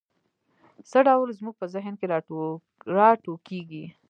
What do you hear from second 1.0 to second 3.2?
ډول زموږ په ذهن کې را